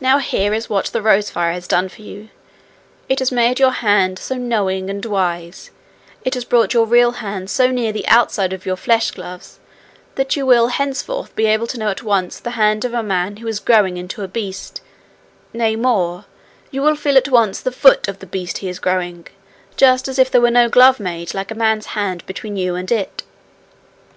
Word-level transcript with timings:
'Now 0.00 0.18
here 0.18 0.54
is 0.54 0.70
what 0.70 0.84
the 0.86 1.02
rose 1.02 1.28
fire 1.28 1.50
has 1.50 1.66
done 1.66 1.88
for 1.88 2.02
you: 2.02 2.28
it 3.08 3.18
has 3.18 3.32
made 3.32 3.58
your 3.58 3.72
hands 3.72 4.20
so 4.22 4.36
knowing 4.36 4.88
and 4.88 5.04
wise, 5.04 5.72
it 6.24 6.34
has 6.34 6.44
brought 6.44 6.72
your 6.74 6.86
real 6.86 7.10
hands 7.10 7.50
so 7.50 7.72
near 7.72 7.90
the 7.90 8.06
outside 8.06 8.52
of 8.52 8.64
your 8.64 8.76
flesh 8.76 9.10
gloves, 9.10 9.58
that 10.14 10.36
you 10.36 10.46
will 10.46 10.68
henceforth 10.68 11.34
be 11.34 11.46
able 11.46 11.66
to 11.66 11.78
know 11.80 11.88
at 11.88 12.04
once 12.04 12.38
the 12.38 12.52
hand 12.52 12.84
of 12.84 12.94
a 12.94 13.02
man 13.02 13.38
who 13.38 13.48
is 13.48 13.58
growing 13.58 13.96
into 13.96 14.22
a 14.22 14.28
beast; 14.28 14.80
nay, 15.52 15.74
more 15.74 16.24
you 16.70 16.80
will 16.80 16.90
at 16.90 17.28
once 17.28 17.60
feel 17.60 17.64
the 17.72 17.76
foot 17.76 18.06
of 18.06 18.20
the 18.20 18.26
beast 18.26 18.58
he 18.58 18.68
is 18.68 18.78
growing, 18.78 19.26
just 19.76 20.06
as 20.06 20.20
if 20.20 20.30
there 20.30 20.40
were 20.40 20.52
no 20.52 20.68
glove 20.68 21.00
made 21.00 21.34
like 21.34 21.50
a 21.50 21.56
man's 21.56 21.86
hand 21.98 22.24
between 22.26 22.54
you 22.56 22.76
and 22.76 22.92
it. 22.92 23.24